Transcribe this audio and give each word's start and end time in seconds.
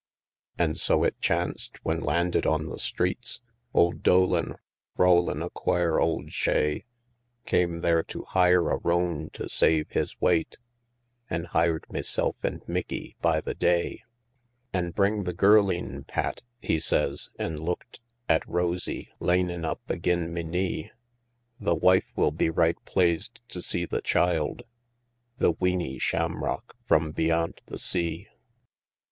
An' 0.57 0.73
so 0.73 1.03
it 1.03 1.21
chanced, 1.21 1.77
when 1.85 1.99
landed 1.99 2.47
on 2.47 2.65
the 2.65 2.79
streets, 2.79 3.39
Ould 3.77 4.01
Dolan, 4.01 4.55
rowlin' 4.97 5.43
a 5.43 5.51
quare 5.51 5.99
ould 5.99 6.33
shay, 6.33 6.85
Came 7.45 7.81
there 7.81 8.01
to 8.05 8.23
hire 8.29 8.71
a 8.71 8.77
roan 8.77 9.29
to 9.33 9.47
save 9.47 9.91
his 9.91 10.13
whate, 10.13 10.57
An' 11.29 11.43
hired 11.43 11.85
meself 11.87 12.35
and 12.41 12.67
Mickie 12.67 13.15
by 13.21 13.41
the 13.41 13.53
day. 13.53 14.01
"An' 14.73 14.89
bring 14.89 15.25
the 15.25 15.35
girleen, 15.35 16.03
Pat," 16.07 16.41
he 16.59 16.79
says, 16.79 17.29
an' 17.37 17.57
looked 17.57 17.99
At 18.27 18.41
Rosie 18.49 19.07
lanin' 19.19 19.63
up 19.63 19.81
agin 19.87 20.33
me 20.33 20.41
knee; 20.41 20.89
"The 21.59 21.75
wife 21.75 22.11
will 22.15 22.31
be 22.31 22.49
right 22.49 22.83
plaised 22.85 23.39
to 23.49 23.61
see 23.61 23.85
the 23.85 24.01
child, 24.01 24.63
The 25.37 25.53
weeney 25.53 25.99
shamrock 26.01 26.73
from 26.87 27.11
beyant 27.11 27.61
the 27.67 27.77
sea. 27.77 28.29